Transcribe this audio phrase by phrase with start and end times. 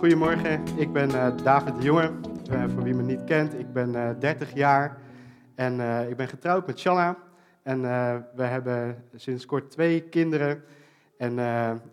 [0.00, 2.10] Goedemorgen, ik ben uh, David de Jonge.
[2.52, 4.98] Uh, voor wie me niet kent, ik ben uh, 30 jaar
[5.54, 7.16] en ik ben getrouwd met Shanna.
[7.62, 7.82] En
[8.34, 10.62] we hebben sinds kort twee kinderen.
[11.16, 11.38] En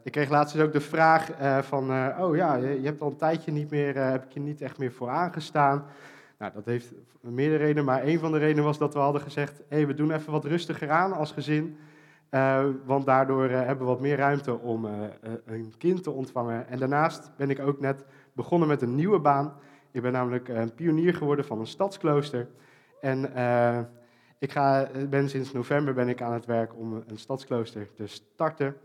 [0.04, 1.30] ik kreeg laatst dus ook de vraag
[1.66, 1.84] van,
[2.20, 4.78] oh ja, je, je, hebt al een tijdje niet meer, heb ik je niet echt
[4.78, 5.86] meer voor aangestaan.
[6.40, 9.58] Nou, dat heeft meerdere redenen, maar een van de redenen was dat we hadden gezegd,
[9.58, 11.78] hé, hey, we doen even wat rustiger aan als gezin.
[12.32, 14.92] Uh, want daardoor uh, hebben we wat meer ruimte om uh,
[15.46, 16.68] een kind te ontvangen.
[16.68, 19.54] En daarnaast ben ik ook net begonnen met een nieuwe baan.
[19.92, 22.48] Ik ben namelijk een pionier geworden van een stadsklooster.
[23.02, 23.22] En
[24.40, 28.76] ik ga, ben sinds november ben ik aan het werk om een stadsklooster te starten.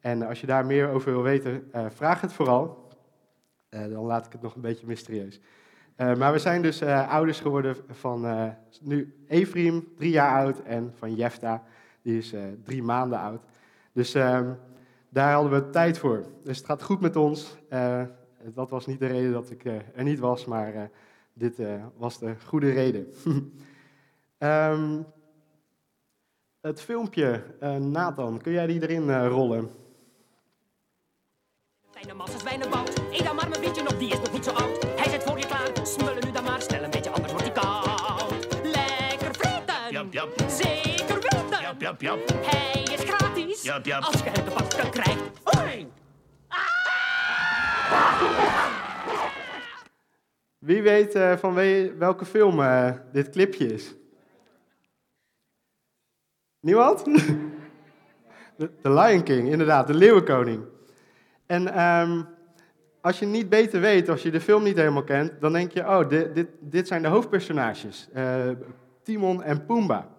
[0.00, 2.88] En als je daar meer over wil weten, vraag het vooral.
[3.68, 5.40] dan laat ik het nog een beetje mysterieus.
[5.96, 9.14] maar we zijn dus ouders geworden van nu
[9.96, 11.62] drie jaar oud, en van Jefta,
[12.06, 13.42] die is uh, drie maanden oud.
[13.92, 14.50] Dus uh,
[15.08, 16.26] daar hadden we tijd voor.
[16.44, 17.56] Dus het gaat goed met ons.
[17.72, 18.02] Uh,
[18.54, 20.90] dat was niet de reden dat ik uh, er niet was, maar
[21.32, 21.60] dit
[21.96, 23.06] was de goede reden.
[24.38, 25.06] um,
[26.68, 27.44] het filmpje,
[27.80, 29.70] Nathan, kun jij die erin rollen?
[31.90, 32.84] Fijne massas, wijnen bouw.
[33.10, 34.82] Eet dan maar mijn beetje nog, die is nog niet zo oud.
[34.96, 36.25] Hij zit voor je klaar, smullen
[41.98, 42.44] Jap, jap.
[42.44, 43.62] Hij is gratis.
[43.62, 44.02] Jap, jap.
[44.02, 45.22] Als je hem te pakken krijgt.
[45.58, 45.88] Oei.
[50.58, 53.94] Wie weet uh, van we welke film uh, dit clipje is?
[56.60, 57.04] Niemand?
[58.82, 60.64] The Lion King, inderdaad, de leeuwenkoning.
[61.46, 62.26] En um,
[63.00, 65.80] als je niet beter weet, als je de film niet helemaal kent, dan denk je,
[65.80, 68.08] oh, dit, dit, dit zijn de hoofdpersonages.
[68.14, 68.48] Uh,
[69.02, 70.15] Timon en Pumbaa.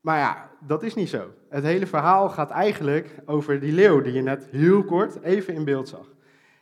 [0.00, 1.30] Maar ja, dat is niet zo.
[1.48, 5.64] Het hele verhaal gaat eigenlijk over die leeuw die je net heel kort even in
[5.64, 6.06] beeld zag.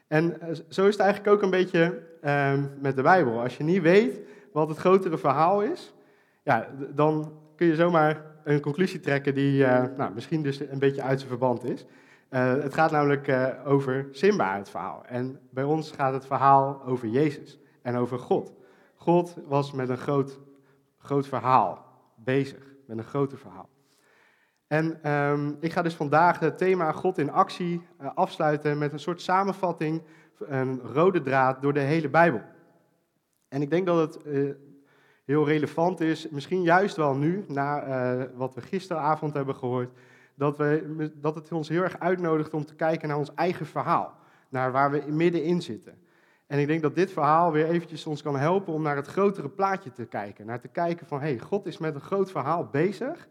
[0.07, 3.41] En eh, zo is het eigenlijk ook een beetje uh, met de Bijbel.
[3.41, 4.21] Als je niet weet
[4.53, 5.95] wat het grotere verhaal is,
[6.43, 11.03] ja, dan kun je zomaar een conclusie trekken die uh, nou, misschien dus een beetje
[11.03, 11.85] uit zijn verband is.
[12.31, 13.33] Uh, het gaat namelijk
[13.65, 15.03] over Simba, het verhaal.
[15.07, 18.53] En bij ons gaat het verhaal over Jezus en over God.
[18.95, 20.41] God was met een groot,
[20.99, 21.85] groot verhaal
[22.17, 23.69] bezig, met een groter verhaal.
[24.67, 28.99] En um, ik ga dus vandaag het thema God in actie uh, afsluiten met een
[28.99, 30.03] soort samenvatting,
[30.39, 32.43] een rode draad door de hele Bijbel.
[33.49, 34.55] En ik denk dat het uh,
[35.25, 39.91] heel relevant is, misschien juist wel nu, na uh, wat we gisteravond hebben gehoord,
[40.35, 44.15] dat, we, dat het ons heel erg uitnodigt om te kijken naar ons eigen verhaal,
[44.49, 45.99] naar waar we middenin zitten.
[46.49, 49.49] En ik denk dat dit verhaal weer eventjes ons kan helpen om naar het grotere
[49.49, 50.47] plaatje te kijken.
[50.47, 53.29] Naar te kijken van, hé, hey, God is met een groot verhaal bezig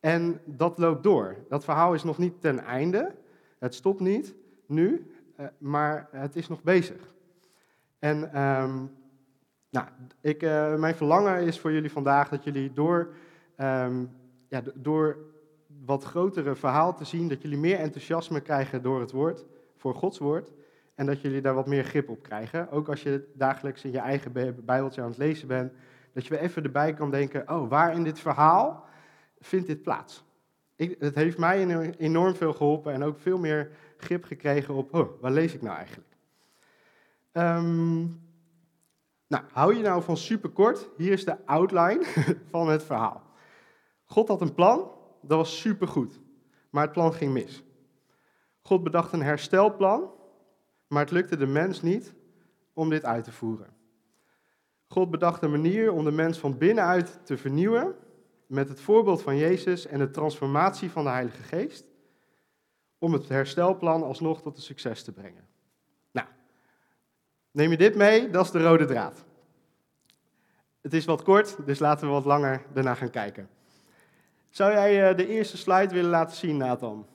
[0.00, 1.36] en dat loopt door.
[1.48, 3.14] Dat verhaal is nog niet ten einde.
[3.58, 4.34] Het stopt niet
[4.66, 7.14] nu, uh, maar het is nog bezig.
[7.98, 8.90] En um,
[9.70, 9.86] nou,
[10.20, 13.14] ik, uh, mijn verlangen is voor jullie vandaag dat jullie door,
[13.56, 14.10] um,
[14.48, 15.16] ja, door
[15.84, 19.44] wat grotere verhaal te zien, dat jullie meer enthousiasme krijgen door het woord,
[19.76, 20.52] voor Gods woord.
[20.98, 22.70] En dat jullie daar wat meer grip op krijgen.
[22.70, 24.32] Ook als je dagelijks in je eigen
[24.64, 25.72] Bijbeltje aan het lezen bent.
[26.12, 28.84] Dat je weer even erbij kan denken, oh, waar in dit verhaal
[29.38, 30.24] vindt dit plaats?
[30.76, 35.20] Ik, het heeft mij enorm veel geholpen en ook veel meer grip gekregen op, oh,
[35.20, 36.16] waar lees ik nou eigenlijk?
[37.32, 38.20] Um,
[39.26, 40.88] nou, hou je nou van superkort?
[40.96, 42.04] Hier is de outline
[42.50, 43.22] van het verhaal.
[44.04, 44.90] God had een plan,
[45.22, 46.20] dat was supergoed,
[46.70, 47.62] maar het plan ging mis.
[48.62, 50.16] God bedacht een herstelplan,
[50.88, 52.14] maar het lukte de mens niet
[52.72, 53.76] om dit uit te voeren.
[54.88, 57.94] God bedacht een manier om de mens van binnenuit te vernieuwen
[58.46, 61.84] met het voorbeeld van Jezus en de transformatie van de Heilige Geest,
[62.98, 65.48] om het herstelplan alsnog tot een succes te brengen.
[66.10, 66.26] Nou,
[67.50, 68.30] neem je dit mee?
[68.30, 69.24] Dat is de rode draad.
[70.80, 73.48] Het is wat kort, dus laten we wat langer daarna gaan kijken.
[74.50, 77.06] Zou jij de eerste slide willen laten zien, Nathan?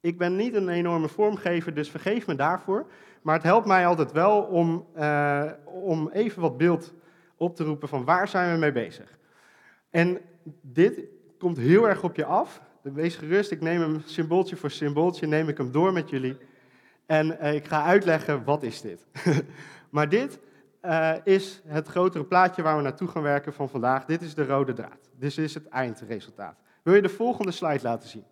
[0.00, 2.86] Ik ben niet een enorme vormgever, dus vergeef me daarvoor.
[3.22, 6.92] Maar het helpt mij altijd wel om, uh, om even wat beeld
[7.36, 9.18] op te roepen van waar zijn we mee bezig.
[9.90, 10.20] En
[10.60, 11.00] dit
[11.38, 12.60] komt heel erg op je af.
[12.82, 16.36] Wees gerust, ik neem hem symbooltje voor symbooltje, neem ik hem door met jullie.
[17.06, 19.06] En uh, ik ga uitleggen, wat is dit?
[19.90, 20.38] maar dit
[20.82, 24.04] uh, is het grotere plaatje waar we naartoe gaan werken van vandaag.
[24.04, 25.10] Dit is de rode draad.
[25.18, 26.56] Dit is het eindresultaat.
[26.82, 28.24] Wil je de volgende slide laten zien?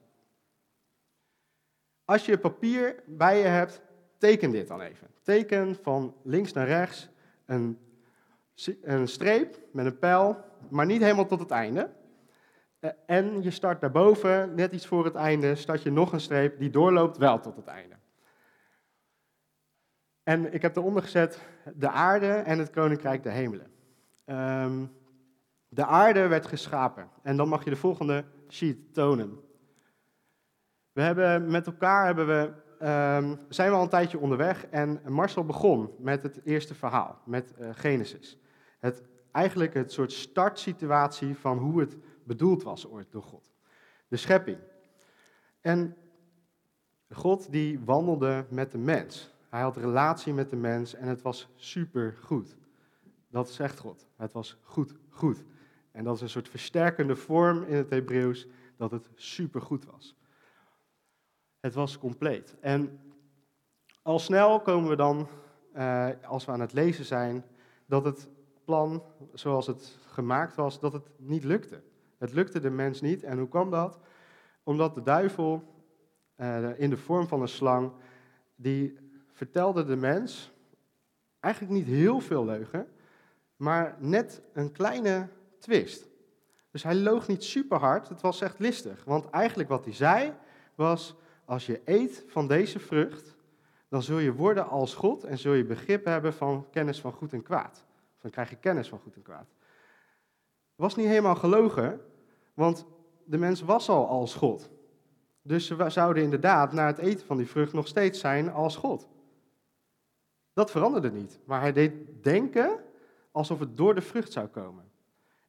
[2.08, 3.80] Als je papier bij je hebt,
[4.18, 5.08] teken dit dan even.
[5.22, 7.08] Teken van links naar rechts
[7.46, 7.78] een,
[8.82, 11.90] een streep met een pijl, maar niet helemaal tot het einde.
[12.78, 16.58] Eh, en je start daarboven, net iets voor het einde, start je nog een streep
[16.58, 17.94] die doorloopt wel tot het einde.
[20.22, 21.40] En ik heb eronder gezet
[21.74, 23.70] de aarde en het koninkrijk der hemelen.
[24.24, 24.84] Ehm,
[25.68, 27.08] de aarde werd geschapen.
[27.22, 29.46] En dan mag je de volgende sheet tonen.
[30.98, 35.44] We hebben met elkaar hebben we, ehm, zijn we al een tijdje onderweg en Marcel
[35.44, 38.38] begon met het eerste verhaal, met eh, Genesis.
[38.78, 39.02] Het,
[39.32, 43.52] eigenlijk het soort startsituatie van hoe het bedoeld was ooit door God.
[44.08, 44.58] De schepping.
[45.60, 45.96] En
[47.10, 49.34] God die wandelde met de mens.
[49.48, 52.56] Hij had relatie met de mens en het was super goed.
[53.30, 54.06] Dat zegt God.
[54.16, 55.44] Het was goed, goed.
[55.92, 58.46] En dat is een soort versterkende vorm in het Hebreeuws
[58.76, 60.17] dat het super goed was.
[61.60, 62.56] Het was compleet.
[62.60, 63.00] En
[64.02, 65.28] al snel komen we dan,
[65.72, 67.44] eh, als we aan het lezen zijn,
[67.86, 68.28] dat het
[68.64, 69.02] plan
[69.32, 71.82] zoals het gemaakt was, dat het niet lukte.
[72.18, 73.22] Het lukte de mens niet.
[73.22, 73.98] En hoe kwam dat?
[74.62, 75.76] Omdat de duivel
[76.34, 77.92] eh, in de vorm van een slang,
[78.54, 78.98] die
[79.32, 80.52] vertelde de mens
[81.40, 82.86] eigenlijk niet heel veel leugen,
[83.56, 85.28] maar net een kleine
[85.58, 86.08] twist.
[86.70, 89.04] Dus hij loog niet super hard, het was echt listig.
[89.04, 90.34] Want eigenlijk wat hij zei
[90.74, 91.16] was,
[91.48, 93.36] als je eet van deze vrucht,
[93.88, 97.32] dan zul je worden als God en zul je begrip hebben van kennis van goed
[97.32, 97.84] en kwaad.
[98.20, 99.48] Dan krijg je kennis van goed en kwaad.
[100.74, 102.00] Was niet helemaal gelogen,
[102.54, 102.86] want
[103.24, 104.70] de mens was al als God.
[105.42, 109.08] Dus ze zouden inderdaad na het eten van die vrucht nog steeds zijn als God.
[110.52, 111.92] Dat veranderde niet, maar hij deed
[112.22, 112.84] denken
[113.30, 114.90] alsof het door de vrucht zou komen.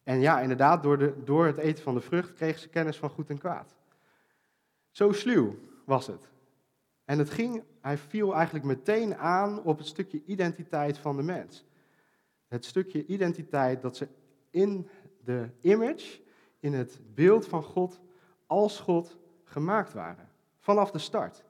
[0.04, 3.10] En ja, inderdaad, door, de, door het eten van de vrucht kregen ze kennis van
[3.10, 3.76] goed en kwaad.
[4.92, 6.30] Zo sluw was het.
[7.06, 11.66] En het ging, hij viel eigenlijk meteen aan op het stukje identiteit van de mens.
[12.48, 14.08] Het stukje identiteit dat ze
[14.50, 14.88] in
[15.24, 16.20] de image,
[16.60, 18.00] in het beeld van God,
[18.48, 20.30] als God gemaakt waren.
[20.60, 21.44] Vanaf de start.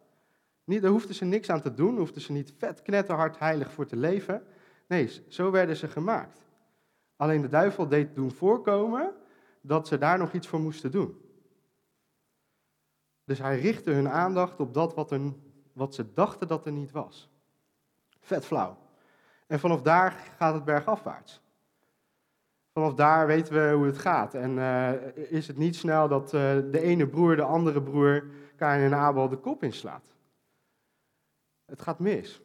[0.63, 3.85] Niet, daar hoefden ze niks aan te doen, hoefden ze niet vet knetterhard heilig voor
[3.85, 4.43] te leven.
[4.87, 6.41] Nee, zo werden ze gemaakt.
[7.15, 9.13] Alleen de duivel deed doen voorkomen
[9.61, 11.28] dat ze daar nog iets voor moesten doen.
[13.29, 15.19] Dus hij richtte hun aandacht op dat wat, er,
[15.73, 17.29] wat ze dachten dat er niet was.
[18.19, 18.77] Vet flauw.
[19.47, 21.41] En vanaf daar gaat het bergafwaarts.
[22.73, 24.33] Vanaf daar weten we hoe het gaat.
[24.33, 24.91] En eh,
[25.31, 26.41] is het niet snel dat uh,
[26.71, 28.23] de ene broer de andere broer,
[28.55, 30.05] Kain en Abel, de kop inslaat.
[31.65, 32.41] Het gaat mis.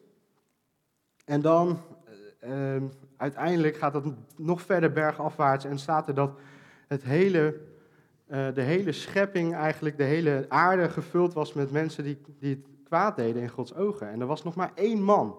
[1.25, 1.81] En dan,
[2.43, 2.83] uh,
[3.17, 4.05] uiteindelijk gaat het
[4.37, 6.39] nog verder bergafwaarts en staat er dat
[6.87, 7.61] het hele,
[8.27, 13.15] de hele schepping, eigenlijk de hele aarde gevuld was met mensen die, die het kwaad
[13.15, 14.09] deden in Gods ogen.
[14.09, 15.37] En er was nog maar één man.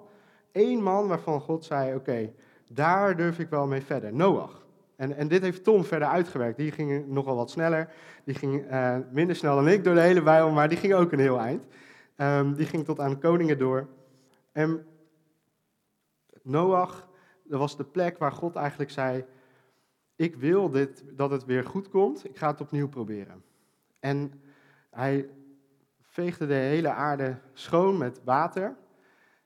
[0.52, 2.32] Eén man waarvan God zei, oké,
[2.72, 4.12] daar durf ik wel mee verder.
[4.12, 4.66] Noach.
[4.96, 6.56] En, en dit heeft Tom verder uitgewerkt.
[6.56, 7.88] Die ging nogal wat sneller.
[8.24, 11.12] Die ging uh, minder snel dan ik door de hele Bijbel, maar die ging ook
[11.12, 11.66] een heel eind.
[12.16, 13.88] Um, die ging tot aan de koningen door.
[14.52, 14.86] En
[16.42, 17.08] Noach,
[17.44, 19.24] dat was de plek waar God eigenlijk zei:
[20.16, 22.24] Ik wil dit, dat het weer goed komt.
[22.24, 23.42] Ik ga het opnieuw proberen.
[24.00, 24.40] En
[24.90, 25.28] hij
[26.00, 28.76] veegde de hele aarde schoon met water.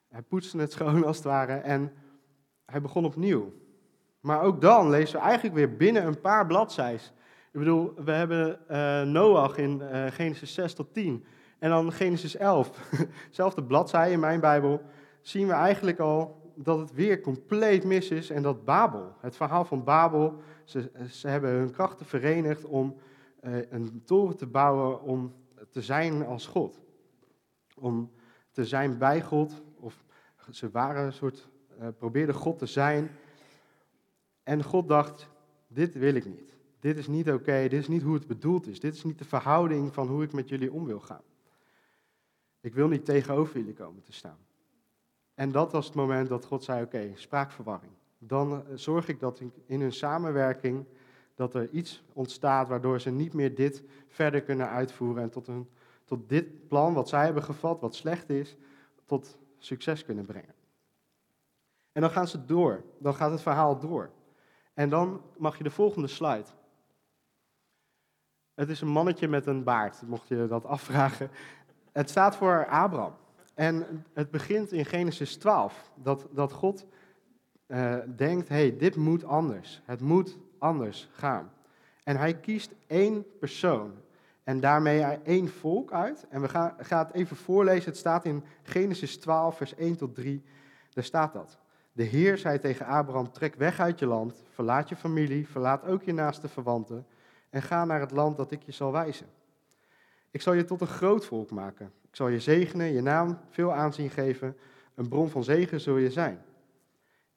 [0.08, 1.52] Hij poetste het schoon als het ware.
[1.52, 1.92] En
[2.66, 3.52] hij begon opnieuw.
[4.20, 7.12] Maar ook dan lezen we eigenlijk weer binnen een paar bladzijs.
[7.52, 11.24] Ik bedoel, we hebben uh, Noach in uh, Genesis 6 tot 10.
[11.58, 12.92] En dan Genesis 11,
[13.30, 14.82] zelfde bladzij in mijn Bijbel,
[15.20, 18.30] zien we eigenlijk al dat het weer compleet mis is.
[18.30, 22.96] En dat Babel, het verhaal van Babel, ze, ze hebben hun krachten verenigd om
[23.42, 25.34] uh, een toren te bouwen om
[25.70, 26.80] te zijn als God.
[27.74, 28.10] Om
[28.50, 30.04] te zijn bij God, of
[30.50, 31.48] ze waren een soort,
[31.98, 33.10] probeerden God te zijn
[34.42, 35.28] en God dacht,
[35.68, 36.54] dit wil ik niet.
[36.80, 38.80] Dit is niet oké, dit is niet hoe het bedoeld is.
[38.80, 41.22] Dit is niet de verhouding van hoe ik met jullie om wil gaan.
[42.60, 44.38] Ik wil niet tegenover jullie komen te staan.
[45.34, 47.92] En dat was het moment dat God zei, oké, spraakverwarring.
[48.22, 50.84] Dan eh, zorg ik dat in hun samenwerking
[51.34, 55.68] dat er iets ontstaat waardoor ze niet meer dit verder kunnen uitvoeren en tot, een,
[56.04, 58.56] tot dit plan wat zij hebben gevat, wat slecht is,
[59.04, 60.54] tot succes kunnen brengen.
[61.92, 64.10] En dan gaan ze door, dan gaat het verhaal door.
[64.74, 66.48] En dan mag je de volgende slide.
[68.54, 71.30] Het is een mannetje met een baard, mocht je dat afvragen.
[71.92, 73.14] Het staat voor Abraham.
[73.54, 76.86] En het begint in Genesis 12, dat, dat God
[77.70, 79.82] uh, denkt, hey, dit moet anders.
[79.84, 81.52] Het moet anders gaan.
[82.04, 83.92] En hij kiest één persoon
[84.44, 86.26] en daarmee één volk uit.
[86.28, 87.84] En we gaan, gaan het even voorlezen.
[87.84, 90.44] Het staat in Genesis 12, vers 1 tot 3.
[90.92, 91.58] Daar staat dat.
[91.92, 96.02] De Heer zei tegen Abraham: Trek weg uit je land, verlaat je familie, verlaat ook
[96.02, 97.06] je naaste verwanten
[97.50, 99.26] en ga naar het land dat ik je zal wijzen.
[100.30, 101.92] Ik zal je tot een groot volk maken.
[102.08, 104.56] Ik zal je zegenen, je naam veel aanzien geven,
[104.94, 106.42] Een bron van zegen zul je zijn.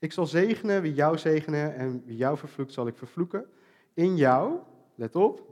[0.03, 3.45] Ik zal zegenen wie jou zegenen en wie jou vervloekt zal ik vervloeken.
[3.93, 4.59] In jou,
[4.95, 5.47] let op,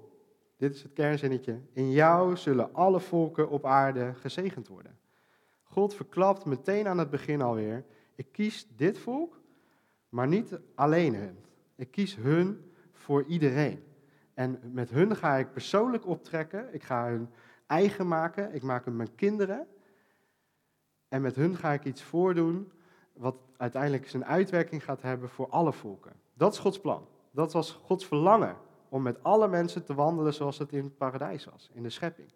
[0.57, 4.97] dit is het kernzinnetje, in jou zullen alle volken op aarde gezegend worden.
[5.63, 9.39] God verklapt meteen aan het begin alweer, ik kies dit volk,
[10.09, 11.37] maar niet alleen hun.
[11.75, 13.83] Ik kies hun voor iedereen.
[14.33, 17.29] En met hun ga ik persoonlijk optrekken, ik ga hun
[17.65, 19.67] eigen maken, ik maak hem mijn kinderen.
[21.07, 22.71] En met hun ga ik iets voordoen
[23.13, 26.13] wat uiteindelijk zijn uitwerking gaat hebben voor alle volken.
[26.33, 27.07] Dat is Gods plan.
[27.31, 28.57] Dat was Gods verlangen
[28.89, 32.31] om met alle mensen te wandelen zoals het in het paradijs was, in de schepping,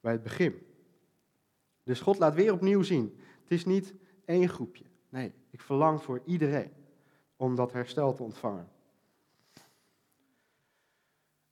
[0.00, 0.66] bij het begin.
[1.82, 3.94] Dus God laat weer opnieuw zien, het is niet
[4.24, 4.84] één groepje.
[5.08, 6.72] Nee, ik verlang voor iedereen
[7.36, 8.68] om dat herstel te ontvangen.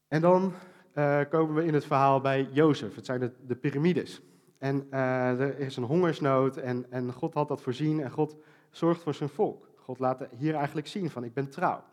[0.09, 0.53] En dan
[0.95, 2.95] uh, komen we in het verhaal bij Jozef.
[2.95, 4.23] Het zijn de piramides.
[4.59, 8.37] En uh, er is een hongersnood en, en God had dat voorzien en God
[8.71, 9.69] zorgt voor zijn volk.
[9.77, 11.85] God laat hier eigenlijk zien van ik ben trouw.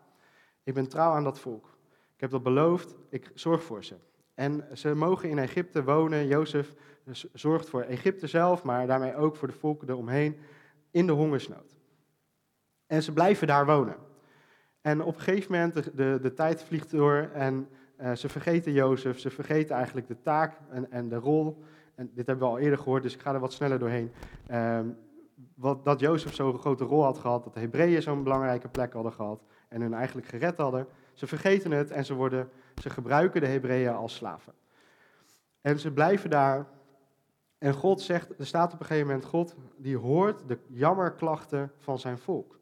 [0.63, 1.65] Ik ben trouw aan dat volk.
[2.15, 3.95] Ik heb dat beloofd, ik zorg voor ze.
[4.33, 6.27] En ze mogen in Egypte wonen.
[6.27, 6.73] Jozef
[7.33, 10.37] zorgt voor Egypte zelf, maar daarmee ook voor de volken eromheen
[10.91, 11.75] in de hongersnood.
[12.87, 13.95] En ze blijven daar wonen.
[14.81, 17.69] En op een gegeven moment, de, de, tijd vliegt door en
[18.01, 21.63] uh, ze vergeten Jozef, ze vergeten eigenlijk de taak en, en, de rol.
[22.13, 24.11] Dit hebben we al eerder gehoord, dus ik ga er wat sneller doorheen.
[24.51, 24.79] Uh,
[25.55, 29.13] wat, dat Jozef zo'n grote rol had gehad, dat de Hebreeën zo'n belangrijke plek hadden
[29.13, 30.87] gehad en hun eigenlijk gered hadden.
[31.13, 32.49] Ze vergeten het en ze, worden,
[32.81, 34.53] ze gebruiken de Hebreeën als slaven.
[35.61, 36.67] En ze blijven daar.
[37.57, 41.99] En God zegt, er staat op een gegeven moment, God die hoort de jammerklachten van
[41.99, 42.59] zijn volk.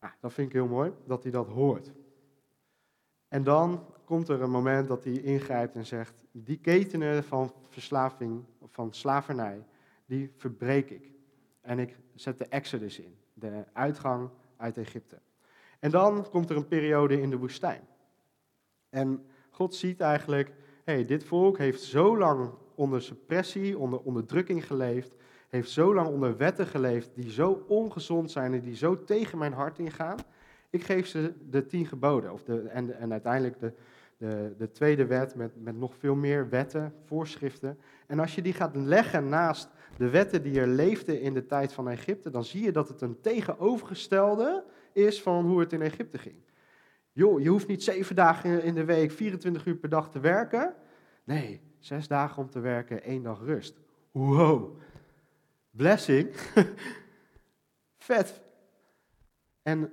[0.00, 1.92] Nou, dat vind ik heel mooi, dat hij dat hoort.
[3.28, 8.44] En dan komt er een moment dat hij ingrijpt en zegt: Die ketenen van verslaving,
[8.70, 9.64] van slavernij,
[10.06, 11.12] die verbreek ik.
[11.60, 15.18] En ik zet de Exodus in, de uitgang uit Egypte.
[15.78, 17.80] En dan komt er een periode in de woestijn.
[18.88, 20.52] En God ziet eigenlijk:
[20.84, 25.16] hey, dit volk heeft zo lang onder suppressie, onder onderdrukking geleefd,
[25.48, 29.52] heeft zo lang onder wetten geleefd die zo ongezond zijn en die zo tegen mijn
[29.52, 30.18] hart ingaan.
[30.70, 32.32] Ik geef ze de tien geboden.
[32.32, 33.72] Of de, en, en uiteindelijk de,
[34.16, 37.78] de, de tweede wet met, met nog veel meer wetten, voorschriften.
[38.06, 41.72] En als je die gaat leggen naast de wetten die er leefden in de tijd
[41.72, 46.18] van Egypte, dan zie je dat het een tegenovergestelde is van hoe het in Egypte
[46.18, 46.36] ging.
[47.12, 50.74] Joh, je hoeft niet zeven dagen in de week, 24 uur per dag te werken.
[51.24, 53.80] Nee, zes dagen om te werken, één dag rust.
[54.10, 54.78] Wow,
[55.70, 56.28] blessing.
[57.96, 58.40] Vet.
[59.62, 59.92] En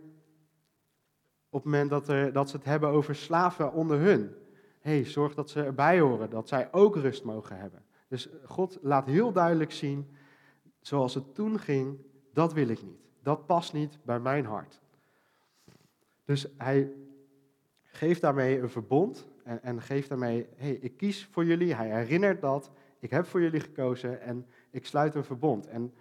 [1.53, 4.36] op het moment dat, er, dat ze het hebben over slaven onder hun.
[4.79, 7.83] hey, zorg dat ze erbij horen, dat zij ook rust mogen hebben.
[8.07, 10.10] Dus God laat heel duidelijk zien,
[10.79, 11.98] zoals het toen ging,
[12.33, 13.01] dat wil ik niet.
[13.22, 14.81] Dat past niet bij mijn hart.
[16.25, 16.91] Dus hij
[17.83, 21.75] geeft daarmee een verbond en, en geeft daarmee, hey, ik kies voor jullie.
[21.75, 25.67] Hij herinnert dat, ik heb voor jullie gekozen en ik sluit een verbond.
[25.67, 25.93] En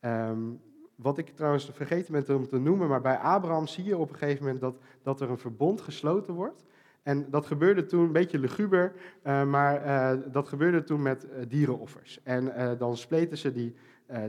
[0.00, 0.60] um,
[0.96, 4.16] wat ik trouwens vergeten ben om te noemen, maar bij Abraham zie je op een
[4.16, 6.64] gegeven moment dat, dat er een verbond gesloten wordt.
[7.02, 8.92] En dat gebeurde toen een beetje luguber,
[9.26, 12.20] uh, maar uh, dat gebeurde toen met uh, dierenoffers.
[12.22, 13.74] En dan spleten ze die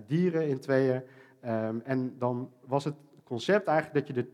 [0.08, 1.04] dieren in tweeën.
[1.46, 4.30] Um, en dan was het concept eigenlijk dat je, de,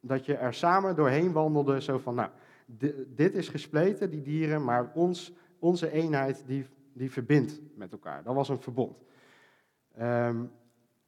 [0.00, 1.80] dat je er samen doorheen wandelde.
[1.80, 2.30] Zo van, nou,
[3.08, 8.22] dit is gespleten, die dieren, maar ons, onze eenheid die, die verbindt met elkaar.
[8.22, 8.96] Dat was een verbond.
[10.00, 10.50] Um,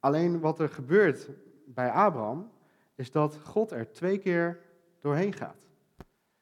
[0.05, 1.29] Alleen wat er gebeurt
[1.65, 2.51] bij Abraham,
[2.95, 4.59] is dat God er twee keer
[4.99, 5.67] doorheen gaat.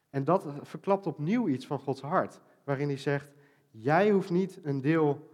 [0.10, 3.32] En dat verklapt opnieuw iets van Gods hart, waarin hij zegt,
[3.72, 5.30] jij hoeft niet een deel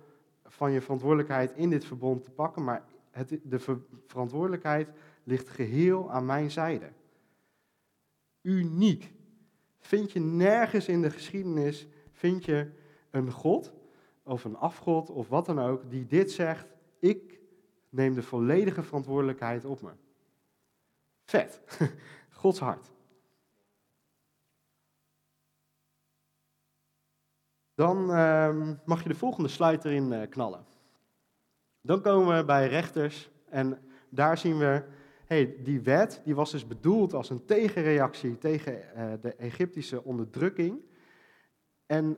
[0.45, 3.59] van je verantwoordelijkheid in dit verbond te pakken, maar het, de
[4.07, 4.91] verantwoordelijkheid
[5.23, 6.89] ligt geheel aan mijn zijde.
[8.41, 9.13] Uniek.
[9.79, 12.71] Vind je nergens in de geschiedenis, vind je
[13.09, 13.73] een God
[14.23, 16.67] of een afgod of wat dan ook, die dit zegt,
[17.89, 19.91] neem de volledige verantwoordelijkheid op me.
[21.25, 21.61] Vet.
[22.29, 22.91] Gods hart.
[27.73, 30.65] Dan uh, mag je de volgende slide erin uh, knallen.
[31.81, 33.79] Dan komen we bij rechters en
[34.09, 34.83] daar zien we,
[35.25, 40.81] hey, die wet die was dus bedoeld als een tegenreactie tegen uh, de Egyptische onderdrukking.
[41.85, 42.17] En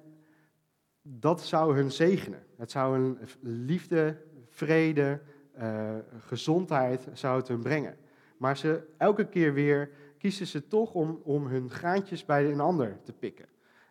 [1.02, 2.46] dat zou hun zegenen.
[2.58, 5.22] Het zou hun liefde, vrede,
[5.60, 7.98] uh, gezondheid zou het hun brengen.
[8.38, 12.98] Maar ze, elke keer weer kiezen ze toch om, om hun graantjes bij een ander
[13.04, 13.46] te pikken.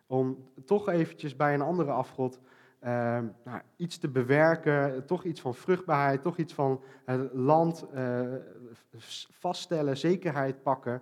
[0.07, 2.39] Om toch eventjes bij een andere afgod
[2.79, 8.21] ehm, nou, iets te bewerken, toch iets van vruchtbaarheid, toch iets van het land eh,
[9.39, 11.01] vaststellen, zekerheid pakken.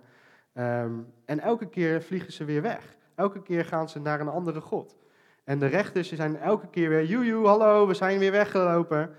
[0.52, 0.92] Ehm,
[1.24, 2.96] en elke keer vliegen ze weer weg.
[3.14, 4.96] Elke keer gaan ze naar een andere God.
[5.44, 9.10] En de rechters zijn elke keer weer, joejoe, hallo, we zijn weer weggelopen.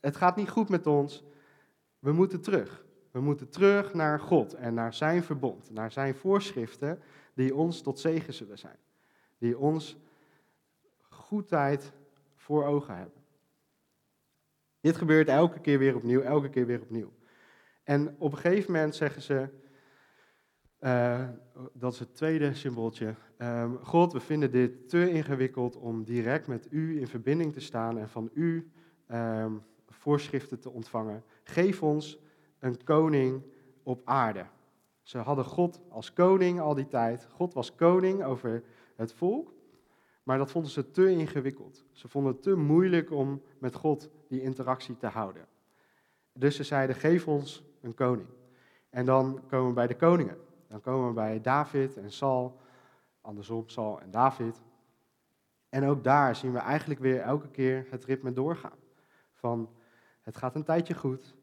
[0.00, 1.24] Het gaat niet goed met ons.
[1.98, 2.84] We moeten terug.
[3.10, 7.02] We moeten terug naar God en naar zijn verbond, naar zijn voorschriften
[7.34, 8.78] die ons tot zegen zullen zijn.
[9.38, 9.98] Die ons
[11.08, 11.92] goedheid
[12.34, 13.22] voor ogen hebben.
[14.80, 17.12] Dit gebeurt elke keer weer opnieuw, elke keer weer opnieuw.
[17.84, 19.48] En op een gegeven moment zeggen ze,
[20.80, 21.28] uh,
[21.72, 23.14] dat is het tweede symbooltje.
[23.38, 27.98] Um, God, we vinden dit te ingewikkeld om direct met u in verbinding te staan
[27.98, 28.70] en van u
[29.08, 29.62] um,
[30.08, 31.24] voorschriften te ontvangen.
[31.42, 32.18] Geef ons
[32.58, 33.42] een koning
[33.82, 34.46] op aarde.
[35.02, 37.28] Ze hadden God als koning al die tijd.
[37.30, 38.62] God was koning over
[38.96, 39.52] het volk.
[40.22, 41.84] Maar dat vonden ze te ingewikkeld.
[41.92, 45.46] Ze vonden het te moeilijk om met God die interactie te houden.
[46.32, 48.28] Dus ze zeiden: geef ons een koning.
[48.90, 50.36] En dan komen we bij de koningen.
[50.68, 52.60] Dan komen we bij David en Saul,
[53.20, 54.62] andersom Saul en David.
[55.68, 58.78] En ook daar zien we eigenlijk weer elke keer het ritme doorgaan.
[59.32, 59.68] Van
[60.28, 61.36] het gaat een tijdje goed,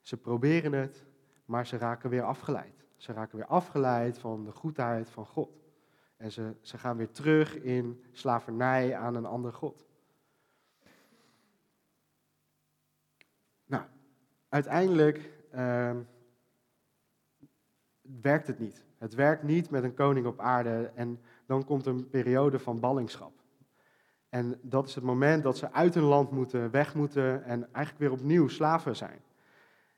[0.00, 1.04] ze proberen het,
[1.44, 2.86] maar ze raken weer afgeleid.
[2.96, 5.64] Ze raken weer afgeleid van de goedheid van God.
[6.16, 9.86] En ze, ze gaan weer terug in slavernij aan een ander God.
[13.64, 13.84] Nou,
[14.48, 15.96] uiteindelijk uh,
[18.00, 18.84] werkt het niet.
[18.98, 23.39] Het werkt niet met een koning op aarde en dan komt een periode van ballingschap.
[24.30, 27.98] En dat is het moment dat ze uit hun land moeten, weg moeten en eigenlijk
[27.98, 29.20] weer opnieuw slaven zijn.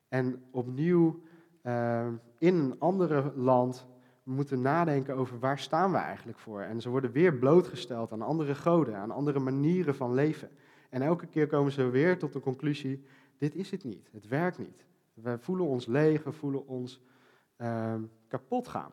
[0.09, 1.23] En opnieuw
[1.63, 2.07] uh,
[2.39, 3.87] in een andere land
[4.23, 6.61] moeten nadenken over waar staan we eigenlijk voor.
[6.61, 10.51] En ze worden weer blootgesteld aan andere goden, aan andere manieren van leven.
[10.91, 13.05] En elke keer komen ze weer tot de conclusie,
[13.39, 14.87] dit is het niet, het werkt niet.
[15.15, 17.01] We voelen ons leeg, we voelen ons
[17.59, 17.95] uh,
[18.29, 18.93] kapot gaan.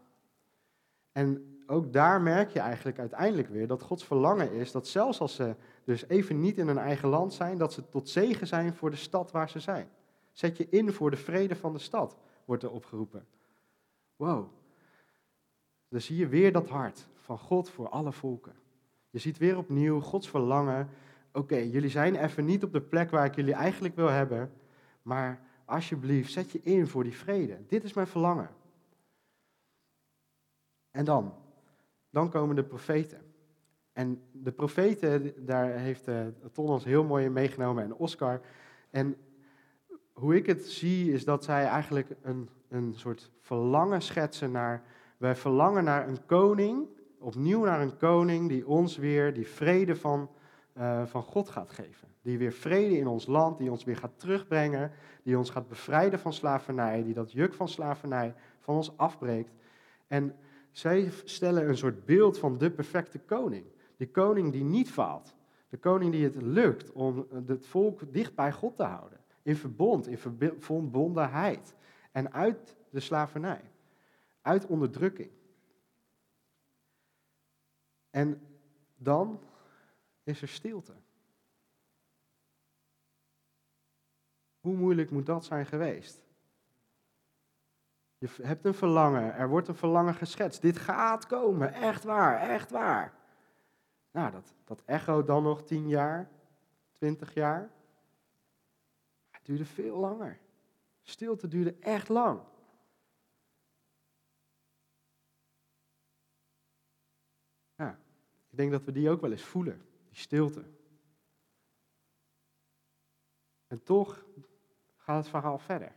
[1.12, 5.36] En ook daar merk je eigenlijk uiteindelijk weer dat Gods verlangen is dat zelfs als
[5.36, 8.90] ze dus even niet in hun eigen land zijn, dat ze tot zegen zijn voor
[8.90, 9.90] de stad waar ze zijn.
[10.32, 13.26] Zet je in voor de vrede van de stad, wordt er opgeroepen.
[14.16, 14.48] Wow.
[15.90, 18.56] Dan zie je weer dat hart van God voor alle volken.
[19.10, 20.90] Je ziet weer opnieuw Gods verlangen.
[21.34, 24.52] Oké, jullie zijn even niet op de plek waar ik jullie eigenlijk wil hebben,
[25.02, 27.58] maar alsjeblieft, zet je in voor die vrede.
[27.68, 28.50] Dit is mijn verlangen.
[30.92, 31.34] En dan?
[32.10, 33.22] Dan komen de profeten.
[33.94, 38.42] En de profeten, daar heeft uh, Ton ons heel mooi in meegenomen en Oscar.
[38.90, 39.16] En
[40.14, 44.84] hoe ik het zie, is dat zij eigenlijk een, een soort verlangen schetsen naar.
[45.18, 46.88] Wij verlangen naar een koning,
[47.20, 50.30] opnieuw naar een koning die ons weer die vrede van,
[50.78, 52.08] uh, van God gaat geven.
[52.22, 54.92] Die weer vrede in ons land, die ons weer gaat terugbrengen,
[55.24, 59.54] die ons gaat bevrijden van slavernij, die dat juk van slavernij van ons afbreekt.
[60.08, 60.36] En
[60.80, 63.66] zij stellen een soort beeld van de perfecte koning.
[63.98, 65.36] Die koning die niet faalt.
[65.70, 69.20] De koning die het lukt om het volk dicht bij God te houden.
[69.42, 70.18] In verbond, in
[70.60, 71.76] verbondenheid.
[72.12, 73.62] En uit de slavernij.
[74.42, 75.32] Uit onderdrukking.
[78.10, 78.42] En
[78.98, 79.44] dan
[80.24, 80.94] is er stilte.
[84.60, 86.29] Hoe moeilijk moet dat zijn geweest?
[88.20, 90.62] Je hebt een verlangen, er wordt een verlangen geschetst.
[90.62, 93.14] Dit gaat komen, echt waar, echt waar.
[94.12, 96.30] Nou, dat, dat echo dan nog tien jaar,
[96.92, 97.72] twintig jaar.
[99.30, 100.40] Het duurde veel langer.
[101.02, 102.42] Stilte duurde echt lang.
[107.76, 108.00] Ja,
[108.50, 110.64] ik denk dat we die ook wel eens voelen, die stilte.
[113.68, 114.26] En toch
[114.96, 115.92] gaat het verhaal verder.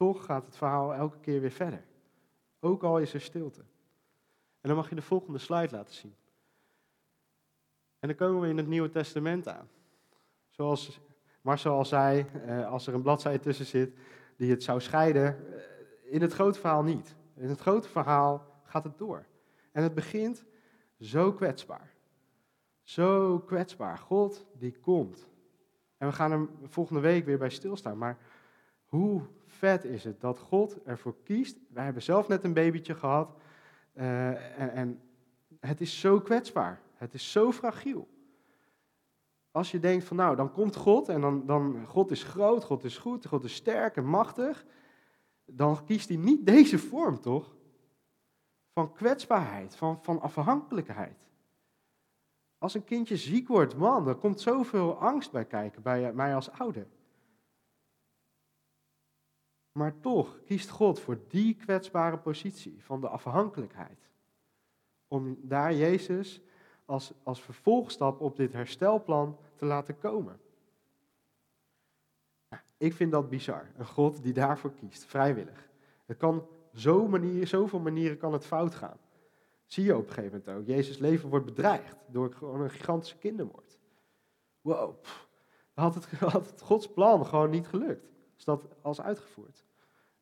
[0.00, 1.84] Toch gaat het verhaal elke keer weer verder.
[2.60, 3.60] Ook al is er stilte.
[4.60, 6.14] En dan mag je de volgende slide laten zien.
[7.98, 9.68] En dan komen we in het Nieuwe Testament aan.
[10.48, 11.00] Zoals
[11.40, 13.94] Marcel al zei, eh, als er een bladzijde tussen zit
[14.36, 15.62] die het zou scheiden, eh,
[16.12, 17.16] in het grote verhaal niet.
[17.34, 19.26] In het grote verhaal gaat het door.
[19.72, 20.44] En het begint
[21.00, 21.94] zo kwetsbaar.
[22.82, 23.98] Zo kwetsbaar.
[23.98, 25.28] God die komt.
[25.96, 27.98] En we gaan er volgende week weer bij stilstaan.
[27.98, 28.18] Maar
[28.84, 29.22] hoe
[29.60, 31.58] vet is het dat God ervoor kiest.
[31.68, 33.34] Wij hebben zelf net een babytje gehad.
[33.94, 35.00] Uh, en, en
[35.60, 36.80] het is zo kwetsbaar.
[36.94, 38.08] Het is zo fragiel.
[39.50, 42.84] Als je denkt van nou, dan komt God en dan, dan God is groot, God
[42.84, 44.64] is goed, God is sterk en machtig.
[45.44, 47.56] Dan kiest hij niet deze vorm, toch?
[48.72, 51.18] Van kwetsbaarheid, van, van afhankelijkheid.
[52.58, 56.50] Als een kindje ziek wordt, man, er komt zoveel angst bij kijken, bij mij als
[56.50, 56.86] ouder.
[59.72, 64.08] Maar toch kiest God voor die kwetsbare positie van de afhankelijkheid.
[65.08, 66.40] Om daar Jezus
[66.84, 70.40] als, als vervolgstap op dit herstelplan te laten komen.
[72.76, 73.70] Ik vind dat bizar.
[73.76, 75.68] Een God die daarvoor kiest, vrijwillig.
[76.06, 78.98] Het kan zo manier, zoveel manieren kan het fout gaan.
[79.66, 80.74] Zie je op een gegeven moment ook.
[80.74, 83.78] Jezus' leven wordt bedreigd door gewoon een gigantische kindermoord.
[84.60, 84.94] Wow,
[85.74, 88.10] had had het Gods plan gewoon niet gelukt.
[88.40, 89.64] Is dat als uitgevoerd.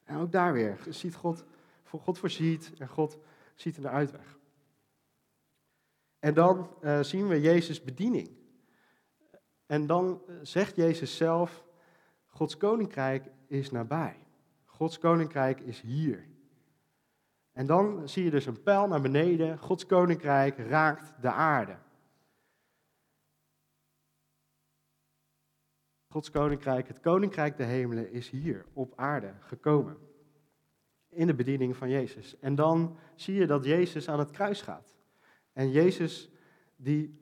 [0.05, 1.45] En ook daar weer, ziet God,
[1.85, 3.19] God voorziet en God
[3.55, 4.39] ziet een uitweg.
[6.19, 8.31] En dan uh, zien we Jezus' bediening.
[9.67, 11.65] En dan eh, zegt Jezus zelf,
[12.27, 14.17] Gods koninkrijk is nabij.
[14.65, 16.27] Gods koninkrijk is hier.
[17.53, 19.59] En dan zie je dus een pijl naar beneden.
[19.59, 21.77] Gods koninkrijk raakt de aarde.
[26.09, 29.97] Gods koninkrijk, het koninkrijk der hemelen, is hier op aarde gekomen.
[31.09, 32.39] In de bediening van Jezus.
[32.39, 34.95] En dan zie je dat Jezus aan het kruis gaat.
[35.53, 36.31] En Jezus,
[36.77, 37.19] die,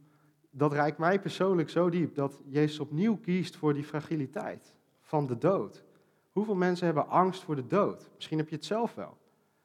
[0.50, 5.38] dat reikt mij persoonlijk zo diep, dat Jezus opnieuw kiest voor die fragiliteit van de
[5.38, 5.84] dood.
[6.32, 8.10] Hoeveel mensen hebben angst voor de dood?
[8.14, 9.18] Misschien heb je het zelf wel.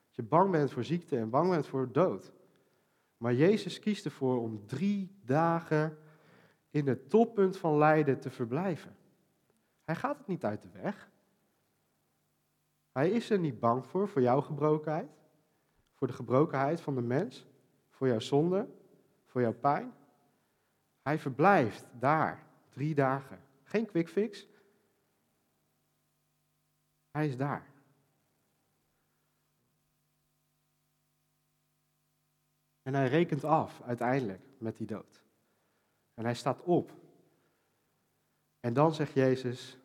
[0.05, 2.33] Dat je bang bent voor ziekte en bang bent voor dood.
[3.17, 5.97] Maar Jezus kiest ervoor om drie dagen
[6.69, 8.95] in het toppunt van lijden te verblijven.
[9.83, 11.09] Hij gaat het niet uit de weg.
[12.91, 15.09] Hij is er niet bang voor, voor jouw gebrokenheid,
[15.93, 17.45] voor de gebrokenheid van de mens,
[17.89, 18.69] voor jouw zonde,
[19.25, 19.93] voor jouw pijn.
[21.01, 23.43] Hij verblijft daar drie dagen.
[23.63, 24.47] Geen quick fix,
[27.11, 27.69] hij is daar.
[32.81, 35.23] En hij rekent af uiteindelijk met die dood.
[36.13, 37.00] En hij staat op.
[38.61, 39.77] En dan zegt Jezus,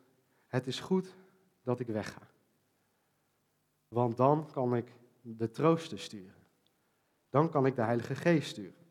[0.47, 1.15] het is goed
[1.63, 2.21] dat ik wegga.
[3.87, 6.43] Want dan kan ik de trooster sturen.
[7.29, 8.85] Dan kan ik de Heilige Geest sturen.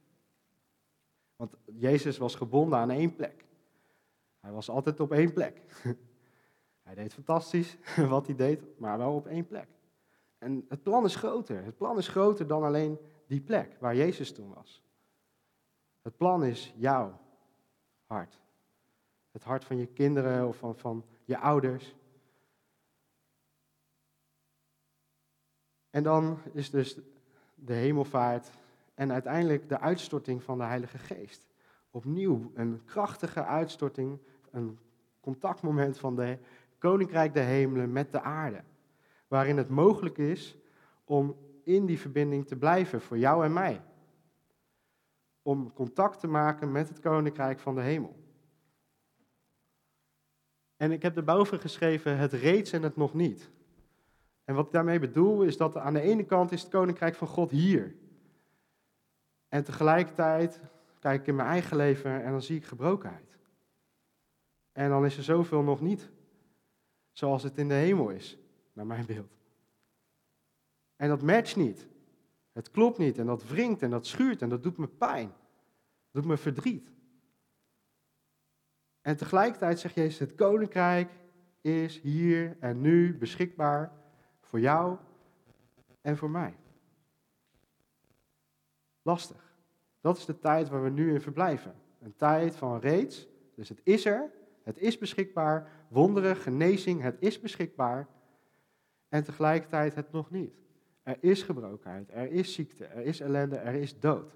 [1.36, 3.44] Want Jezus was gebonden aan één plek.
[4.40, 5.60] Hij was altijd op één plek.
[6.82, 7.76] Hij deed fantastisch
[8.08, 9.68] wat hij deed, maar wel op één plek.
[10.38, 11.64] En het plan is groter.
[11.64, 14.82] Het plan is groter dan alleen die plek waar Jezus toen was.
[16.02, 17.20] Het plan is jouw
[18.04, 18.40] hart.
[19.36, 21.94] Het hart van je kinderen of van, van je ouders.
[25.90, 26.98] En dan is dus
[27.54, 28.50] de hemelvaart
[28.94, 31.46] en uiteindelijk de uitstorting van de Heilige Geest.
[31.90, 34.18] Opnieuw een krachtige uitstorting,
[34.50, 34.78] een
[35.20, 36.38] contactmoment van de
[36.78, 38.62] koninkrijk der hemelen met de aarde.
[39.28, 40.56] Waarin het mogelijk is
[41.04, 43.82] om in die verbinding te blijven voor jou en mij.
[45.42, 48.24] Om contact te maken met het koninkrijk van de hemel.
[50.76, 53.50] En ik heb erboven geschreven het reeds en het nog niet.
[54.44, 57.28] En wat ik daarmee bedoel is dat aan de ene kant is het koninkrijk van
[57.28, 57.94] God hier.
[59.48, 60.60] En tegelijkertijd
[61.00, 63.36] kijk ik in mijn eigen leven en dan zie ik gebrokenheid.
[64.72, 66.10] En dan is er zoveel nog niet
[67.12, 68.38] zoals het in de hemel is,
[68.72, 69.36] naar mijn beeld.
[70.96, 71.86] En dat matcht niet.
[72.52, 75.28] Het klopt niet en dat wringt en dat schuurt en dat doet me pijn.
[76.10, 76.92] Dat doet me verdriet.
[79.06, 81.10] En tegelijkertijd zegt Jezus, het koninkrijk
[81.60, 83.92] is hier en nu beschikbaar
[84.40, 84.98] voor jou
[86.00, 86.56] en voor mij.
[89.02, 89.54] Lastig.
[90.00, 91.74] Dat is de tijd waar we nu in verblijven.
[91.98, 94.30] Een tijd van reeds, dus het is er,
[94.62, 95.70] het is beschikbaar.
[95.88, 98.08] Wonderen, genezing, het is beschikbaar.
[99.08, 100.54] En tegelijkertijd het nog niet.
[101.02, 104.34] Er is gebrokenheid, er is ziekte, er is ellende, er is dood.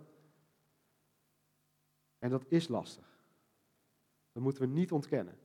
[2.18, 3.09] En dat is lastig.
[4.40, 5.38] Dat moeten we niet ontkennen.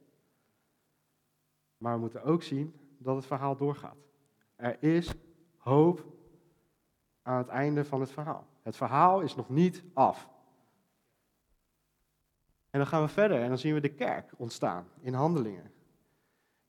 [1.78, 3.98] Maar we moeten ook zien dat het verhaal doorgaat.
[4.56, 5.14] Er is
[5.58, 6.06] hoop
[7.22, 8.48] aan het einde van het verhaal.
[8.62, 10.30] Het verhaal is nog niet af.
[12.70, 15.72] En dan gaan we verder en dan zien we de kerk ontstaan in handelingen.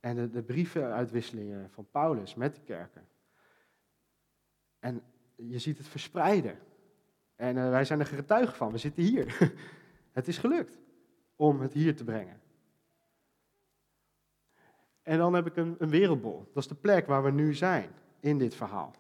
[0.01, 3.09] En de, brievenuitwisselingen van Paulus met de kerken.
[4.79, 5.03] En
[5.35, 6.59] je ziet het verspreiden.
[7.37, 9.55] En uh, wij zijn er getuigen van, we zitten hier.
[10.19, 10.85] het is gelukt
[11.37, 12.41] om het hier te brengen.
[15.03, 16.49] En dan heb ik een, wereldbol.
[16.53, 18.95] Dat is de plek waar we nu zijn in dit verhaal.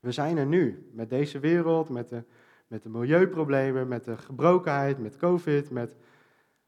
[0.00, 2.24] We zijn er nu met deze wereld, met de
[2.68, 5.94] met de milieuproblemen, met de gebrokenheid, met COVID, met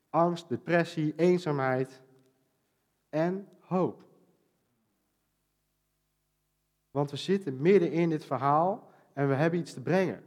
[0.08, 2.02] angst, depressie, eenzaamheid
[3.08, 4.04] en hoop.
[6.90, 10.24] Want we zitten midden in dit verhaal en we hebben iets te brengen.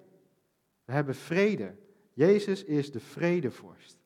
[0.85, 1.75] We hebben vrede
[2.13, 4.02] Jezus is de vredevorst.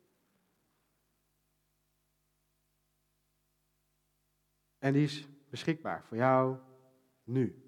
[4.78, 6.58] En die is beschikbaar voor jou
[7.24, 7.62] nu.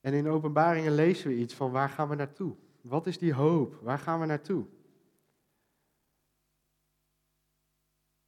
[0.00, 2.56] En in openbaringen lezen we iets van waar gaan we naartoe?
[2.80, 3.74] Wat is die hoop?
[3.74, 4.66] Waar gaan we naartoe?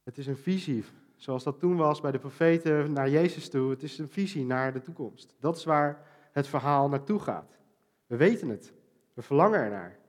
[0.03, 0.83] Het is een visie,
[1.15, 3.69] zoals dat toen was bij de profeten naar Jezus toe.
[3.69, 5.33] Het is een visie naar de toekomst.
[5.39, 7.57] Dat is waar het verhaal naartoe gaat.
[8.05, 8.73] We weten het.
[9.13, 9.99] We verlangen ernaar.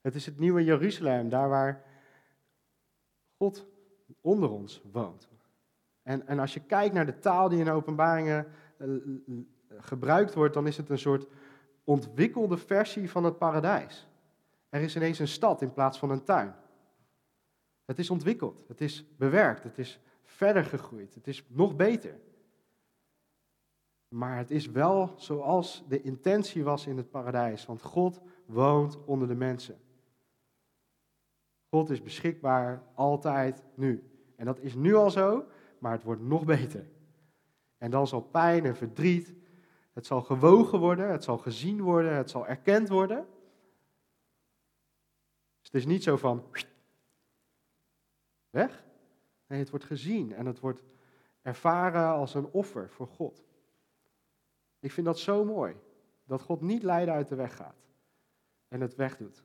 [0.00, 1.84] Het is het nieuwe Jeruzalem, daar waar
[3.36, 3.66] God
[4.20, 5.28] onder ons woont.
[6.02, 8.46] En, en als je kijkt naar de taal die in openbaringen
[8.78, 8.88] eh,
[9.78, 11.26] gebruikt wordt, dan is het een soort
[11.84, 14.08] ontwikkelde versie van het paradijs.
[14.68, 16.54] Er is ineens een stad in plaats van een tuin.
[17.84, 22.20] Het is ontwikkeld, het is bewerkt, het is verder gegroeid, het is nog beter.
[24.08, 29.28] Maar het is wel zoals de intentie was in het paradijs, want God woont onder
[29.28, 29.78] de mensen.
[31.70, 34.10] God is beschikbaar altijd nu.
[34.36, 35.44] En dat is nu al zo,
[35.78, 36.88] maar het wordt nog beter.
[37.78, 39.34] En dan zal pijn en verdriet,
[39.92, 43.26] het zal gewogen worden, het zal gezien worden, het zal erkend worden.
[45.58, 46.44] Dus het is niet zo van
[48.50, 48.84] weg.
[49.46, 50.82] Nee, het wordt gezien en het wordt
[51.42, 53.44] ervaren als een offer voor God.
[54.78, 55.76] Ik vind dat zo mooi,
[56.24, 57.86] dat God niet lijden uit de weg gaat
[58.68, 59.44] en het wegdoet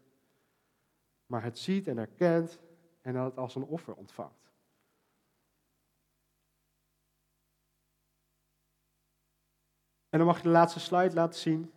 [1.25, 2.59] maar het ziet en erkent
[3.01, 4.53] en dat het als een offer ontvangt.
[10.09, 11.71] En dan mag je de laatste slide laten zien.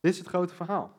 [0.00, 0.98] Dit is het grote verhaal.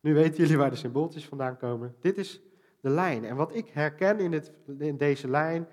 [0.00, 1.96] Nu weten jullie waar de symbooltjes vandaan komen.
[2.00, 2.40] Dit is
[2.80, 3.24] de lijn.
[3.24, 4.42] En wat ik herken in,
[4.78, 5.68] in deze lijn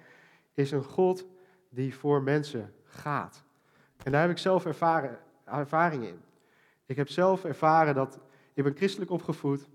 [0.54, 1.28] is een God
[1.70, 3.44] die voor mensen gaat.
[4.04, 6.22] En daar heb ik zelf ervaren, ervaring in.
[6.86, 8.20] Ik heb zelf ervaren dat,
[8.54, 9.70] ik ben christelijk opgevoed,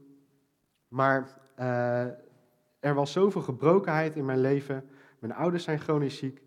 [0.89, 2.05] maar uh,
[2.79, 4.89] er was zoveel gebrokenheid in mijn leven.
[5.19, 6.43] Mijn ouders zijn chronisch ziek.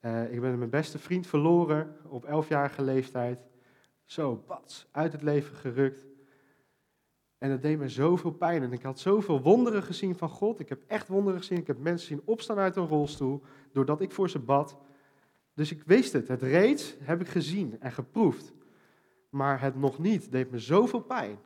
[0.00, 3.40] Uh, ik ben mijn beste vriend verloren op elfjarige leeftijd.
[4.04, 6.06] Zo, bats, uit het leven gerukt.
[7.38, 8.62] En dat deed me zoveel pijn.
[8.62, 10.60] En ik had zoveel wonderen gezien van God.
[10.60, 11.58] Ik heb echt wonderen gezien.
[11.58, 14.76] Ik heb mensen zien opstaan uit een rolstoel, doordat ik voor ze bad.
[15.54, 16.28] Dus ik wist het.
[16.28, 18.52] Het reeds heb ik gezien en geproefd
[19.32, 21.38] maar het nog niet deed me zoveel pijn.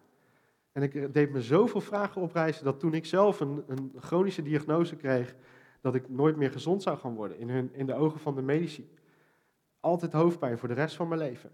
[0.73, 4.97] En ik deed me zoveel vragen oprijzen dat toen ik zelf een, een chronische diagnose
[4.97, 5.35] kreeg,
[5.81, 8.43] dat ik nooit meer gezond zou gaan worden in, hun, in de ogen van de
[8.43, 8.91] medici.
[9.81, 11.51] Altijd hoofdpijn voor de rest van mijn leven.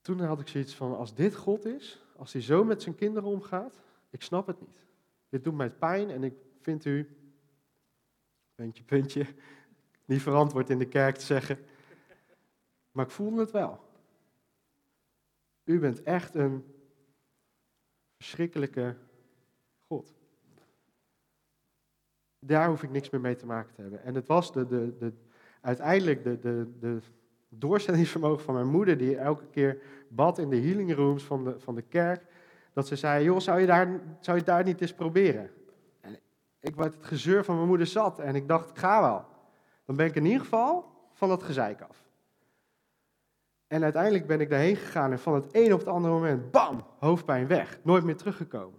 [0.00, 3.28] Toen had ik zoiets van, als dit God is, als hij zo met zijn kinderen
[3.28, 4.86] omgaat, ik snap het niet.
[5.28, 7.16] Dit doet mij pijn en ik vind u,
[8.54, 9.26] puntje, puntje,
[10.04, 11.58] niet verantwoord in de kerk te zeggen,
[12.92, 13.80] maar ik voelde het wel.
[15.64, 16.64] U bent echt een
[18.16, 18.96] verschrikkelijke
[19.78, 20.14] God.
[22.38, 24.02] Daar hoef ik niks meer mee te maken te hebben.
[24.02, 25.12] En het was de, de, de,
[25.60, 27.00] uiteindelijk de, de, de
[27.48, 31.74] doorzettingsvermogen van mijn moeder, die elke keer bad in de healing rooms van de, van
[31.74, 32.26] de kerk,
[32.72, 35.50] dat ze zei, joh, zou je, daar, zou je daar niet eens proberen?
[36.00, 36.18] En
[36.60, 39.24] ik werd het gezeur van mijn moeder zat en ik dacht, ik ga wel.
[39.84, 42.04] Dan ben ik in ieder geval van dat gezeik af.
[43.72, 46.84] En uiteindelijk ben ik daarheen gegaan en van het een op het andere moment, bam,
[46.98, 47.78] hoofdpijn weg.
[47.82, 48.78] Nooit meer teruggekomen.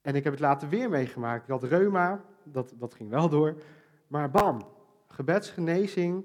[0.00, 1.42] En ik heb het later weer meegemaakt.
[1.42, 3.62] Ik had reuma, dat, dat ging wel door.
[4.06, 4.62] Maar bam,
[5.06, 6.24] gebedsgenezing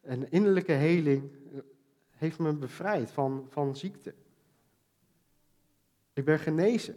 [0.00, 1.60] en innerlijke heling eh,
[2.10, 4.14] heeft me bevrijd van, van ziekte.
[6.12, 6.96] Ik ben genezen.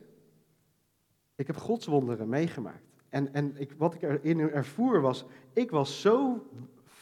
[1.35, 2.83] Ik heb godswonderen meegemaakt.
[3.09, 6.45] En, en ik, wat ik erin ervoer was, ik was zo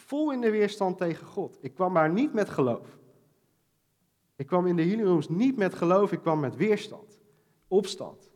[0.08, 1.58] vol in de weerstand tegen God.
[1.62, 2.98] Ik kwam maar niet met geloof.
[4.36, 7.22] Ik kwam in de healing niet met geloof, ik kwam met weerstand,
[7.68, 8.32] opstand.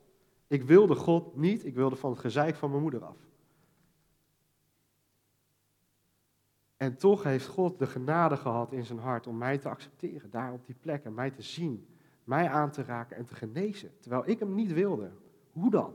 [0.46, 3.16] Ik wilde God niet, ik wilde van het gezeik van mijn moeder af.
[6.76, 10.52] En toch heeft God de genade gehad in zijn hart om mij te accepteren, daar
[10.52, 11.86] op die plek, en mij te zien,
[12.24, 15.12] mij aan te raken en te genezen, terwijl ik hem niet wilde.
[15.52, 15.94] Hoe dan?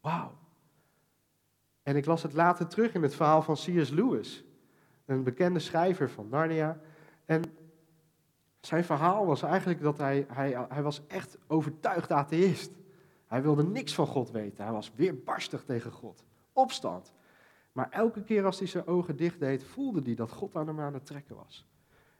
[0.00, 0.41] Wauw.
[1.82, 3.90] En ik las het later terug in het verhaal van C.S.
[3.90, 4.44] Lewis,
[5.04, 6.80] een bekende schrijver van Narnia.
[7.24, 7.42] En
[8.60, 12.70] zijn verhaal was eigenlijk dat hij, hij, hij was echt overtuigd atheïst.
[13.26, 14.64] Hij wilde niks van God weten.
[14.64, 16.24] Hij was weerbarstig tegen God.
[16.52, 17.12] Opstand.
[17.72, 20.80] Maar elke keer als hij zijn ogen dicht deed, voelde hij dat God aan hem
[20.80, 21.66] aan het trekken was.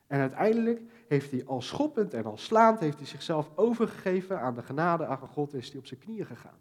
[0.06, 4.62] En uiteindelijk heeft hij al schoppend en al slaand, heeft hij zichzelf overgegeven aan de
[4.62, 6.58] genade aan God, is hij op zijn knieën gegaan.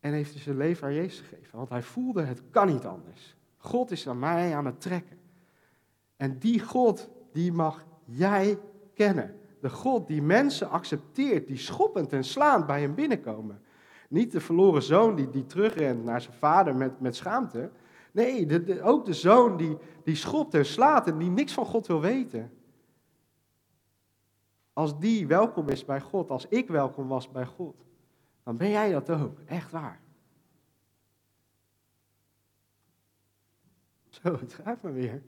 [0.00, 1.56] En heeft hij zijn leven aan Jezus gegeven.
[1.56, 3.36] Want hij voelde, het kan niet anders.
[3.56, 5.18] God is aan mij aan het trekken.
[6.16, 8.58] En die God, die mag jij
[8.94, 9.38] kennen.
[9.60, 13.62] De God die mensen accepteert, die schoppend en slaand bij hem binnenkomen.
[14.08, 17.70] Niet de verloren zoon die, die terugrent naar zijn vader met, met schaamte.
[18.12, 21.86] Nee, de, ook de zoon die, die schopt en slaat en die niks van God
[21.86, 22.52] wil weten.
[24.72, 27.74] Als die welkom is bij God, als ik welkom was bij God,
[28.42, 29.38] dan ben jij dat ook.
[29.40, 30.00] Echt waar.
[34.22, 35.22] Zo, het gaat maar weer.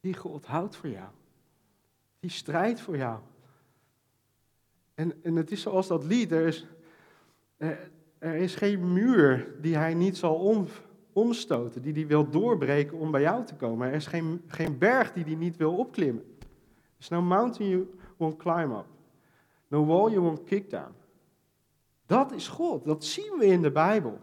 [0.00, 1.08] Die God houdt voor jou.
[2.20, 3.20] Die strijdt voor jou.
[4.94, 6.66] En, en het is zoals dat lied, er is,
[7.56, 10.66] er, er is geen muur die hij niet zal om,
[11.12, 13.88] omstoten, die hij wil doorbreken om bij jou te komen.
[13.88, 16.37] Er is geen, geen berg die hij niet wil opklimmen.
[16.98, 18.86] There's no mountain you won't climb up.
[19.68, 20.94] No wall you won't kick down.
[22.06, 24.18] Dat is God, dat zien we in de Bijbel.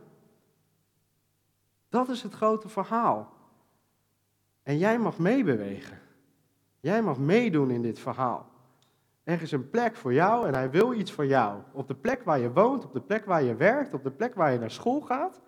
[1.90, 3.34] Dat is het grote verhaal.
[4.64, 6.00] En jij mag meebewegen.
[6.80, 8.50] Jij mag meedoen in dit verhaal.
[9.24, 11.62] Er is een plek voor jou en hij wil iets voor jou.
[11.72, 14.36] Op de plek waar je woont, op de plek waar je werkt, op de plek
[14.36, 15.42] waar je naar school gaat.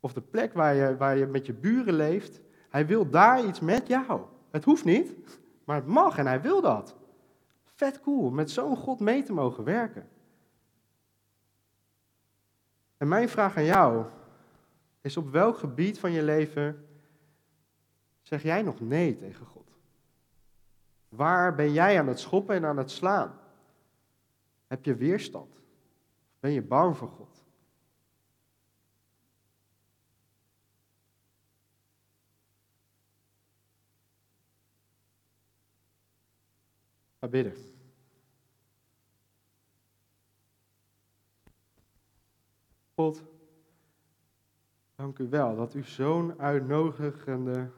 [0.00, 2.40] Of de plek waar je, waar je met je buren leeft.
[2.68, 4.20] Hij wil daar iets met jou.
[4.50, 5.14] Het hoeft niet,
[5.70, 6.94] maar het mag en hij wil dat.
[7.64, 10.08] Vet cool, met zo'n God mee te mogen werken.
[12.96, 14.06] En mijn vraag aan jou
[15.00, 16.88] is op welk gebied van je leven
[18.22, 19.76] zeg jij nog nee tegen God?
[21.08, 23.38] Waar ben jij aan het schoppen en aan het slaan?
[24.66, 25.60] Heb je weerstand?
[26.40, 27.39] Ben je bang voor God?
[37.20, 37.52] Ga bidden.
[42.94, 43.22] God,
[44.94, 47.70] dank u wel dat u zo'n uitnodigende,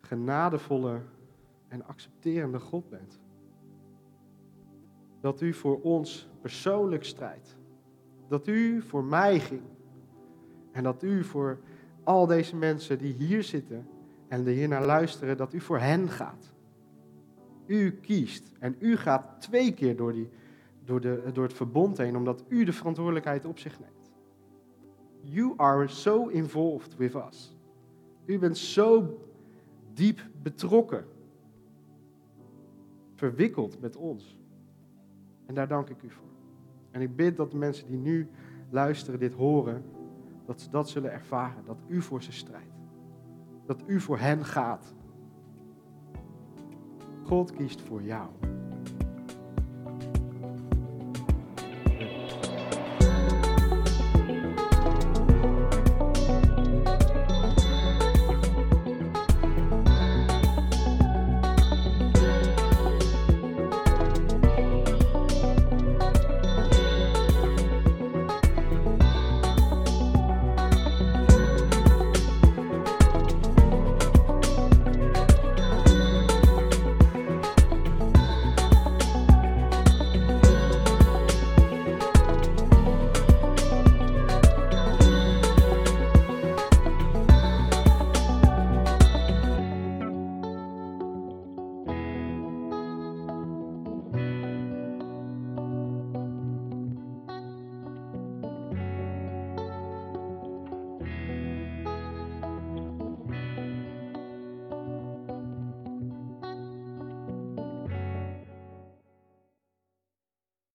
[0.00, 1.00] genadevolle
[1.68, 3.20] en accepterende God bent.
[5.20, 7.56] Dat u voor ons persoonlijk strijdt.
[8.28, 9.62] Dat u voor mij ging.
[10.72, 11.58] En dat u voor
[12.04, 13.88] al deze mensen die hier zitten
[14.28, 16.52] en er hier naar luisteren, dat u voor hen gaat.
[17.66, 20.28] U kiest en u gaat twee keer door, die,
[20.84, 24.12] door, de, door het verbond heen, omdat u de verantwoordelijkheid op zich neemt.
[25.20, 27.56] You are so involved with us.
[28.24, 29.18] U bent zo
[29.94, 31.04] diep betrokken,
[33.14, 34.38] verwikkeld met ons.
[35.46, 36.28] En daar dank ik u voor.
[36.90, 38.28] En ik bid dat de mensen die nu
[38.70, 39.84] luisteren, dit horen,
[40.46, 41.64] dat ze dat zullen ervaren.
[41.64, 42.74] Dat u voor ze strijdt.
[43.66, 44.94] Dat u voor hen gaat.
[47.32, 48.28] God kiest voor jou.